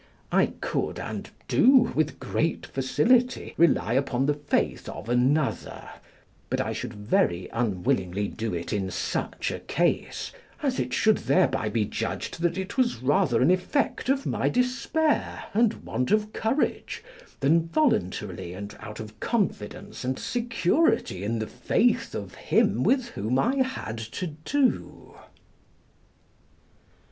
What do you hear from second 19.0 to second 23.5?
confidence and security in the faith of him with whom